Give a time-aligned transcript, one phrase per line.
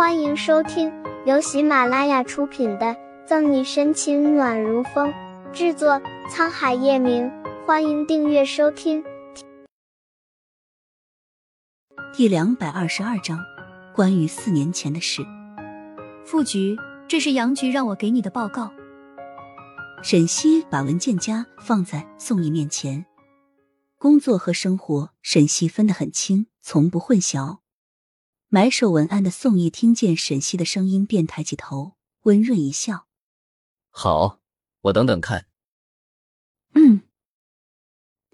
[0.00, 0.90] 欢迎收听
[1.26, 2.86] 由喜马拉雅出品的
[3.26, 5.12] 《赠你深情暖如风》，
[5.52, 7.30] 制作沧海夜明。
[7.66, 9.04] 欢迎订阅收听。
[12.14, 13.38] 第两百二十二章，
[13.94, 15.22] 关于四年前的事。
[16.24, 18.72] 副局，这是杨局让我给你的报告。
[20.02, 23.04] 沈西把文件夹放在宋毅面前。
[23.98, 27.58] 工作和生活，沈西分得很清，从不混淆。
[28.52, 33.06] 埋首文案的宋毅听见沈西的声音，便抬起头，温润一笑
[33.90, 34.40] ：“好，
[34.80, 35.46] 我等等看。”
[36.74, 37.02] 嗯。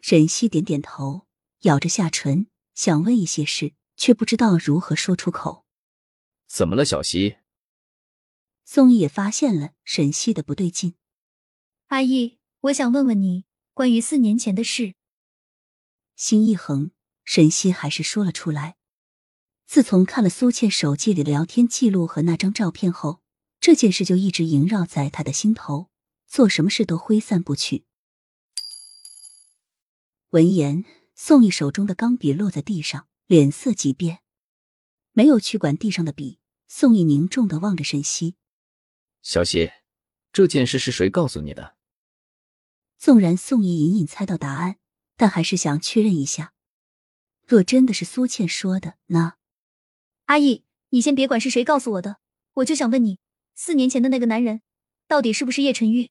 [0.01, 1.27] 沈西点点头，
[1.65, 5.67] 咬着下唇，想问一些事，却不知道如何说出口。
[6.47, 7.37] 怎么了，小西？
[8.65, 10.95] 宋毅也发现了沈西的不对劲。
[11.89, 13.45] 阿姨，我想问问你
[13.75, 14.95] 关于四年前的事。
[16.15, 16.93] 心一横，
[17.23, 18.76] 沈西还是说了出来。
[19.67, 23.21] 自从看了苏倩手机里的聊天记录和那张照片后，
[23.61, 25.91] 这件事就一直萦绕在他的心头，
[26.27, 27.85] 做什么事都挥散不去。
[30.31, 34.21] 闻言，宋毅手中的钢笔落在地上，脸色急变，
[35.13, 36.39] 没有去管地上的笔。
[36.69, 38.35] 宋毅凝重的望着沈西
[39.23, 39.71] ：“小西，
[40.33, 41.77] 这件事是谁告诉你的？”
[42.99, 44.79] 纵然宋毅隐隐猜到答案。
[45.19, 46.53] 但还是想确认一下，
[47.47, 49.39] 若真的是苏倩说的，那
[50.27, 52.19] 阿义，你先别管是谁告诉我的，
[52.55, 53.21] 我就想问你，
[53.55, 54.61] 四年前的那个男人，
[55.07, 56.11] 到底是不是叶晨玉？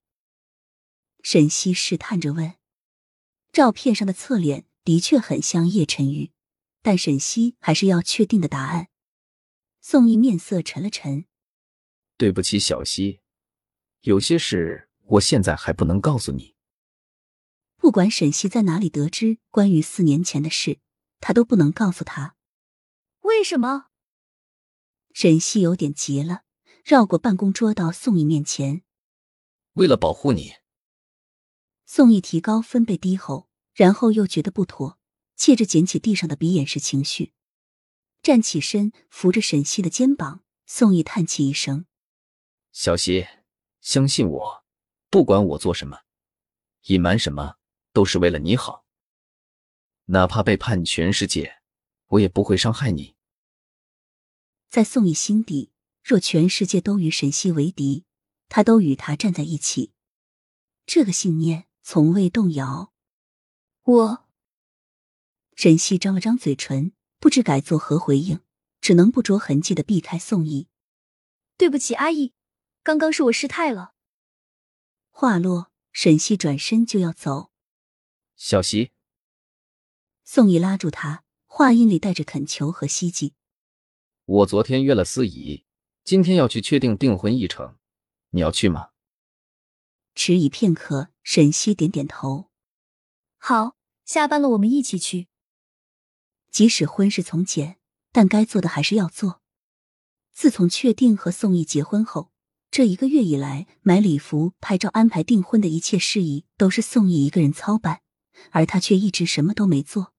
[1.22, 2.54] 沈西试探着问。
[3.52, 6.32] 照片上的侧脸的确很像叶晨玉，
[6.82, 8.88] 但沈西还是要确定的答案。
[9.82, 11.26] 宋毅面色沉了沉，
[12.18, 13.20] 对不起，小西，
[14.02, 16.56] 有些事我现在还不能告诉你。
[17.76, 20.80] 不管沈西在哪里得知关于四年前的事，
[21.20, 22.36] 他都不能告诉他。
[23.22, 23.88] 为什么？
[25.16, 26.42] 沈西有点急了，
[26.84, 28.82] 绕过办公桌到宋毅面前。
[29.76, 30.56] 为了保护你。
[31.86, 35.00] 宋毅提高分贝低吼，然后又觉得不妥，
[35.38, 37.32] 借着捡起地上的笔掩饰情绪，
[38.22, 40.44] 站起身扶着沈西的肩膀。
[40.66, 41.86] 宋毅叹气一声
[42.74, 43.26] ：“小西，
[43.80, 44.66] 相信我，
[45.10, 46.02] 不管我做什么，
[46.88, 47.56] 隐瞒什么。”
[47.94, 48.86] 都是为了你好，
[50.08, 51.62] 哪怕背叛全世界，
[52.08, 53.15] 我也不会伤害你。
[54.70, 55.72] 在宋义心底，
[56.04, 58.06] 若全世界都与沈西为敌，
[58.50, 59.94] 他都与他站在一起，
[60.86, 62.94] 这个信念从未动摇。
[63.84, 64.28] 我，
[65.56, 68.42] 沈西张了张嘴唇，不知该作何回应，
[68.82, 70.68] 只能不着痕迹的避开宋义。
[71.58, 72.34] 对不起，阿义，
[72.84, 73.94] 刚刚是我失态了。
[75.10, 77.52] 话落，沈西转身就要走。
[78.36, 78.92] 小西，
[80.26, 83.34] 宋义拉住他，话音里带着恳求和希冀。
[84.26, 85.66] 我昨天约了司仪，
[86.04, 87.78] 今天要去确定订婚议程，
[88.32, 88.90] 你要去吗？
[90.16, 92.50] 迟疑片刻，沈西点点头。
[93.38, 95.28] 好，下班了我们一起去。
[96.50, 97.78] 即使婚事从简，
[98.12, 99.42] 但该做的还是要做。
[100.34, 102.32] 自从确定和宋毅结婚后。
[102.72, 108.02] 这一个月以来，买礼服、拍照、安排订婚的一切事宜都是宋毅一个人操办，
[108.52, 110.14] 而他却一直什么都没做。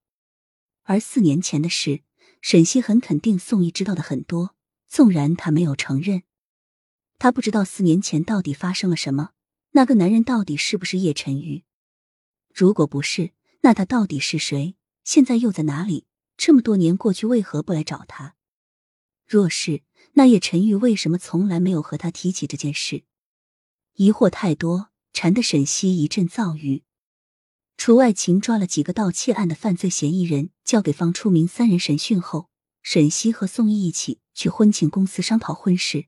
[0.83, 2.01] 而四年前的事，
[2.41, 4.55] 沈西很肯定宋毅知道的很多，
[4.87, 6.23] 纵然他没有承认。
[7.19, 9.31] 他不知道四年前到底发生了什么，
[9.71, 11.63] 那个男人到底是不是叶晨玉？
[12.53, 13.31] 如果不是，
[13.61, 14.75] 那他到底是谁？
[15.03, 16.05] 现在又在哪里？
[16.37, 18.35] 这么多年过去，为何不来找他？
[19.25, 19.83] 若是……
[20.13, 23.03] 那叶陈玉为什么从来没有和他提起这件事？
[23.95, 26.83] 疑惑太多，缠得沈西一阵躁郁。
[27.77, 32.49] 除外勤抓了几个盗窃案的犯罪嫌疑人，交给方初明三人审讯后，
[32.81, 36.07] 沈西和宋毅一起去婚庆公司商讨婚事。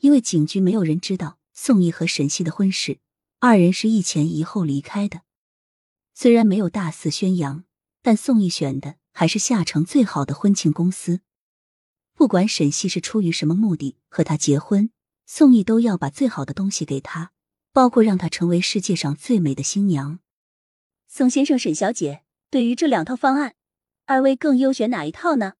[0.00, 2.98] 因为警局没有人知道宋毅和沈西的婚事，
[3.40, 5.22] 二人是一前一后离开的。
[6.14, 7.64] 虽然没有大肆宣扬，
[8.02, 11.22] 但宋毅选的还是下城最好的婚庆公司。
[12.14, 14.90] 不管沈西是出于什么目的和他结婚，
[15.26, 17.32] 宋毅都要把最好的东西给他，
[17.72, 20.20] 包括让她成为世界上最美的新娘。
[21.16, 23.54] 宋先生、沈小姐，对于这两套方案，
[24.04, 25.52] 二位更优选哪一套呢？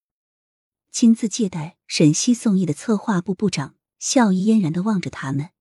[0.91, 5.51] 亲自接待沈西、宋毅的策划部部长笑意嫣然的望着他们。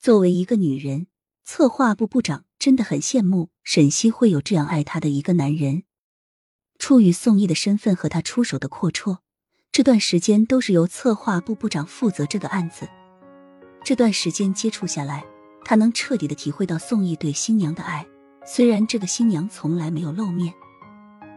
[0.00, 1.08] 作为一个女人，
[1.44, 5.82] 策划部部长真的很羡慕沈西会有这样爱她的一个男人。
[6.78, 9.18] 出于宋毅的身份和他出手的阔绰。
[9.70, 12.88] 这段时间都是由策划部部长负责这个案子。
[13.84, 15.22] 这段时间接触下来，
[15.66, 18.06] 他能彻底的体会到宋毅对新娘的爱。
[18.44, 20.52] 虽然这个新娘从来没有露面，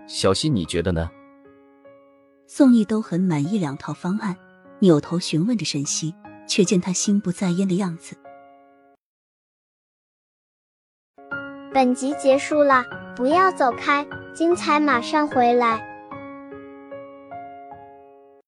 [0.08, 1.10] 小溪，你觉得呢？
[2.48, 4.36] 宋毅都很满意两套方案，
[4.80, 6.16] 扭头询问着沈西，
[6.48, 8.18] 却见他心不在焉的样子。
[11.72, 12.84] 本集结束了，
[13.16, 15.95] 不要走开，精彩马上回来。